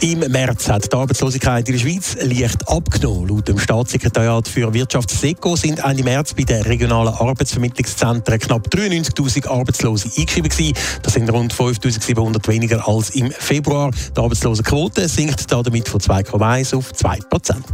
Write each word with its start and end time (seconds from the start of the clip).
Im 0.00 0.20
März 0.20 0.68
hat 0.68 0.92
die 0.92 0.96
Arbeitslosigkeit 0.96 1.68
in 1.68 1.76
der 1.76 1.80
Schweiz 1.80 2.16
leicht 2.20 2.68
abgenommen. 2.68 3.28
Laut 3.28 3.48
dem 3.48 3.58
Staatssekretariat 3.58 4.46
für 4.46 4.72
Wirtschaft 4.72 5.10
SECO 5.10 5.56
sind 5.56 5.80
Ende 5.80 6.04
März 6.04 6.34
bei 6.34 6.44
den 6.44 6.62
regionalen 6.62 7.12
Arbeitsvermittlungszentren 7.14 8.38
knapp 8.38 8.68
93.000 8.68 9.48
Arbeitslose 9.48 10.08
eingeschrieben 10.16 10.50
gewesen. 10.50 10.74
Das 11.02 11.14
sind 11.14 11.28
rund 11.30 11.52
5.700 11.52 12.46
weniger 12.46 12.86
als 12.86 13.10
im 13.10 13.32
Februar. 13.32 13.90
Die 13.90 14.20
Arbeitslosenquote 14.20 15.08
sinkt 15.08 15.50
damit 15.50 15.88
von 15.88 16.00
2,1 16.00 16.76
auf 16.76 16.92
2 16.92 17.18
Prozent. 17.28 17.64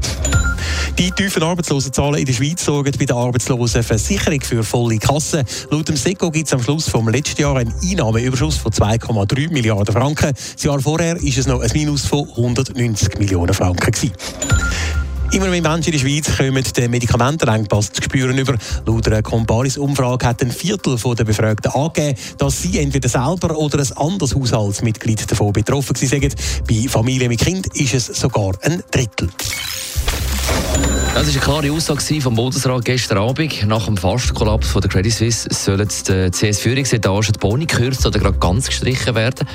Die 0.98 1.10
tiefen 1.10 1.42
Arbeitslosenzahlen 1.42 2.20
in 2.20 2.24
der 2.24 2.32
Schweiz 2.32 2.64
sorgen 2.64 2.92
bei 2.96 3.04
der 3.04 3.16
Arbeitslosenversicherung 3.16 4.40
für 4.42 4.62
volle 4.62 4.98
Kassen. 4.98 5.42
Laut 5.70 5.88
dem 5.88 5.96
SECO 5.96 6.30
gibt 6.30 6.46
es 6.46 6.52
am 6.52 6.62
Schluss 6.62 6.88
vom 6.88 7.08
letzten 7.08 7.40
Jahr 7.40 7.56
einen 7.56 7.74
Einnahmeüberschuss 7.82 8.58
von 8.58 8.70
2,3 8.70 9.52
Milliarden 9.52 9.92
Franken. 9.92 10.32
Das 10.32 10.62
Jahr 10.62 10.78
vorher 10.78 11.16
ist 11.16 11.36
es 11.36 11.48
noch 11.48 11.60
ein 11.62 11.70
Minus 11.72 12.06
von 12.06 12.28
190 12.28 13.18
Millionen 13.18 13.52
Franken. 13.52 13.90
Gewesen. 13.90 14.12
Immer 15.32 15.48
mehr 15.48 15.62
Menschen 15.62 15.92
in 15.92 15.98
der 15.98 16.08
Schweiz 16.08 16.36
kommen 16.36 16.62
den 16.62 16.90
Medikamentenengpass 16.92 17.90
zu 17.90 18.00
spüren 18.00 18.38
über. 18.38 18.56
Laut 18.86 19.08
einer 19.08 19.20
Comparis-Umfrage 19.20 20.26
hat 20.26 20.42
ein 20.42 20.52
Viertel 20.52 20.96
der 20.96 21.24
Befragten 21.24 21.72
angegeben, 21.72 22.16
dass 22.38 22.62
sie 22.62 22.78
entweder 22.78 23.08
selber 23.08 23.58
oder 23.58 23.80
ein 23.80 23.92
anderes 23.96 24.36
Haushaltsmitglied 24.36 25.28
davon 25.28 25.52
betroffen 25.52 26.00
waren. 26.00 26.34
Bei 26.68 26.88
Familien 26.88 27.30
mit 27.30 27.40
Kind 27.40 27.66
ist 27.74 27.94
es 27.94 28.06
sogar 28.06 28.52
ein 28.62 28.84
Drittel. 28.92 29.28
Das 31.14 31.26
war 31.26 31.32
eine 31.32 31.62
klare 31.62 31.72
Aussage 31.72 32.20
vom 32.20 32.34
Bundesrat 32.34 32.84
gestern 32.84 33.18
Abend. 33.18 33.66
Nach 33.66 33.86
dem 33.86 33.96
Fastkollaps 33.96 34.74
der 34.74 34.90
Credit 34.90 35.12
Suisse 35.12 35.48
sollen 35.50 35.88
die 35.88 36.30
CS-Führungsetage 36.30 37.32
die 37.32 37.38
Boni 37.38 37.66
gekürzt 37.66 38.04
oder 38.04 38.18
gerade 38.18 38.38
ganz 38.38 38.66
gestrichen 38.66 39.14
werden. 39.14 39.46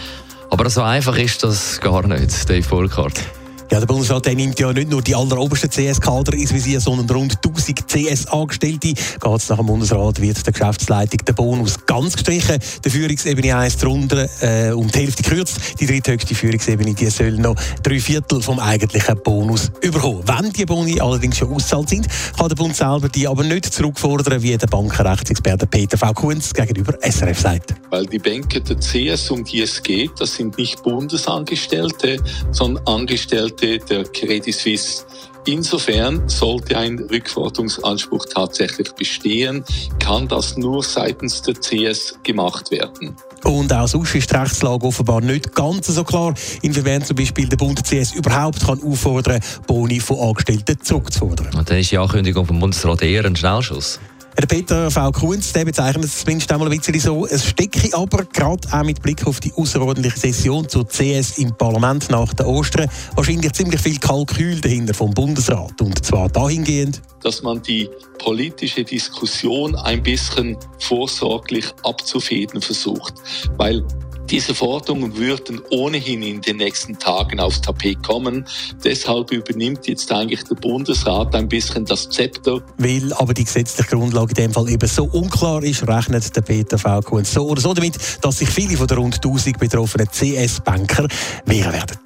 Aber 0.49 0.69
so 0.69 0.81
einfach 0.81 1.17
ist 1.17 1.43
das 1.43 1.79
gar 1.81 2.07
nicht, 2.07 2.49
Dave 2.49 2.67
Burkhardt. 2.67 3.38
Ja, 3.71 3.79
der 3.79 3.85
Bundesrat 3.85 4.25
der 4.25 4.33
nimmt 4.33 4.59
ja 4.59 4.73
nicht 4.73 4.89
nur 4.89 5.03
die 5.03 5.13
allerobersten 5.13 5.69
CS-Kader 5.69 6.33
ins 6.33 6.51
Visier, 6.51 6.81
sondern 6.81 7.07
rund 7.15 7.35
1000 7.35 7.87
CS-Angestellte. 7.87 8.93
Geht 8.93 9.23
es 9.23 9.49
nach 9.49 9.57
dem 9.57 9.67
Bundesrat, 9.67 10.19
wird 10.19 10.43
der 10.43 10.53
Geschäftsleitung 10.53 11.19
der 11.23 11.33
Bonus 11.33 11.85
ganz 11.85 12.13
gestrichen. 12.13 12.57
Der 12.83 12.91
Führungsebene 12.91 13.55
1 13.55 13.77
darunter 13.77 14.27
äh, 14.41 14.71
um 14.71 14.87
die 14.87 14.97
Hälfte 14.97 15.21
gekürzt. 15.21 15.59
Die 15.79 15.85
dritthöchste 15.85 16.33
Führungsebene 16.33 16.95
die 16.95 17.11
soll 17.11 17.33
noch 17.33 17.55
drei 17.83 17.99
Viertel 17.99 18.41
vom 18.41 18.59
eigentlichen 18.59 19.21
Bonus 19.23 19.69
überkommen. 19.81 20.23
Wenn 20.25 20.51
die 20.51 20.65
Boni 20.65 20.99
allerdings 20.99 21.37
schon 21.37 21.53
auszahlt 21.53 21.89
sind, 21.89 22.07
kann 22.37 22.49
der 22.49 22.55
Bund 22.55 22.75
selber 22.75 23.07
die 23.07 23.27
aber 23.27 23.43
nicht 23.43 23.71
zurückfordern, 23.71 24.41
wie 24.41 24.57
der 24.57 24.65
Bankenrechtsexperte 24.65 25.67
Peter 25.67 25.95
V. 25.95 26.11
Kunz 26.13 26.55
gegenüber 26.55 26.93
SRF 27.01 27.39
sagt. 27.39 27.75
Weil 27.91 28.07
die 28.07 28.19
Banker 28.19 28.61
der 28.61 28.77
CS, 28.77 29.29
um 29.29 29.43
die 29.43 29.61
es 29.61 29.83
geht, 29.83 30.11
das 30.17 30.33
sind 30.33 30.57
nicht 30.57 30.81
Bundesangestellte, 30.81 32.17
sondern 32.51 32.83
Angestellte 32.87 33.58
der 33.61 34.03
Credit 34.03 34.53
Suisse. 34.53 35.05
Insofern 35.45 36.27
sollte 36.27 36.77
ein 36.77 36.99
Rückforderungsanspruch 36.99 38.25
tatsächlich 38.33 38.91
bestehen, 38.91 39.63
kann 39.99 40.27
das 40.27 40.57
nur 40.57 40.83
seitens 40.83 41.41
der 41.41 41.55
CS 41.55 42.19
gemacht 42.23 42.69
werden. 42.71 43.15
Und 43.43 43.71
auch 43.71 43.87
sonst 43.87 44.15
ist 44.15 44.31
die 44.31 44.35
Rechtslage 44.35 44.85
offenbar 44.85 45.21
nicht 45.21 45.55
ganz 45.55 45.87
so 45.87 46.03
klar, 46.03 46.33
inwiefern 46.61 47.03
zum 47.03 47.15
Beispiel 47.15 47.47
der 47.47 47.57
Bund 47.57 47.81
CS 47.83 48.13
überhaupt 48.13 48.65
kann 48.65 48.83
auffordern 48.83 49.39
kann, 49.39 49.65
Boni 49.65 49.99
von 49.99 50.19
Angestellten 50.19 50.77
zurückzufordern. 50.81 51.53
Und 51.55 51.69
dann 51.69 51.77
ist 51.77 51.91
die 51.91 51.97
Ankündigung 51.97 52.45
vom 52.45 52.59
Bundesrat 52.59 53.01
eher 53.01 53.25
ein 53.25 53.35
Schnellschuss. 53.35 53.99
Der 54.39 54.47
Peter 54.47 54.89
V. 54.89 55.11
Kunz 55.11 55.51
der 55.51 55.65
bezeichnet 55.65 56.05
es 56.05 56.19
zumindest 56.19 56.49
einmal 56.49 56.71
ein 56.71 56.77
bisschen 56.77 56.97
so. 56.97 57.27
Es 57.27 57.45
stecke 57.45 57.93
aber 57.93 58.23
gerade 58.23 58.65
auch 58.71 58.83
mit 58.83 59.01
Blick 59.01 59.27
auf 59.27 59.41
die 59.41 59.51
außerordentliche 59.51 60.17
Session 60.17 60.69
zur 60.69 60.87
CS 60.87 61.39
im 61.39 61.53
Parlament 61.57 62.09
nach 62.09 62.33
der 62.35 62.47
Ostern 62.47 62.89
wahrscheinlich 63.15 63.51
ziemlich 63.51 63.81
viel 63.81 63.99
Kalkül 63.99 64.61
dahinter 64.61 64.93
vom 64.93 65.13
Bundesrat. 65.13 65.81
Und 65.81 66.05
zwar 66.05 66.29
dahingehend, 66.29 67.01
dass 67.21 67.43
man 67.43 67.61
die 67.61 67.89
politische 68.17 68.85
Diskussion 68.85 69.75
ein 69.75 70.01
bisschen 70.01 70.55
vorsorglich 70.79 71.65
abzufäden 71.83 72.61
versucht. 72.61 73.15
Weil 73.57 73.83
diese 74.29 74.53
Forderungen 74.53 75.17
würden 75.17 75.61
ohnehin 75.71 76.21
in 76.21 76.41
den 76.41 76.57
nächsten 76.57 76.99
Tagen 76.99 77.39
aufs 77.39 77.61
Tapet 77.61 78.03
kommen. 78.03 78.45
Deshalb 78.83 79.31
übernimmt 79.31 79.87
jetzt 79.87 80.11
eigentlich 80.11 80.43
der 80.43 80.55
Bundesrat 80.55 81.33
ein 81.35 81.47
bisschen 81.47 81.85
das 81.85 82.09
Zepter. 82.09 82.61
Weil 82.77 83.13
aber 83.13 83.33
die 83.33 83.43
gesetzliche 83.43 83.89
Grundlage 83.95 84.29
in 84.29 84.35
dem 84.35 84.53
Fall 84.53 84.69
eben 84.69 84.87
so 84.87 85.05
unklar 85.05 85.63
ist, 85.63 85.87
rechnet 85.87 86.35
der 86.35 86.41
Peter 86.41 86.77
V. 86.77 87.01
Kunz 87.01 87.33
so 87.33 87.47
oder 87.47 87.61
so 87.61 87.73
damit, 87.73 87.95
dass 88.21 88.39
sich 88.39 88.49
viele 88.49 88.77
von 88.77 88.87
der 88.87 88.97
rund 88.97 89.15
1000 89.15 89.57
betroffenen 89.57 90.07
CS-Banker 90.07 91.07
wehren 91.45 91.73
werden. 91.73 91.97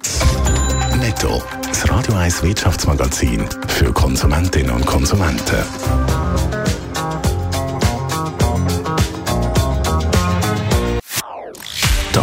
Netto, 0.98 1.42
das 1.68 1.88
Radio 1.90 2.14
1 2.14 2.42
Wirtschaftsmagazin 2.42 3.44
für 3.68 3.92
Konsumentinnen 3.92 4.70
und 4.70 4.86
Konsumenten. 4.86 6.13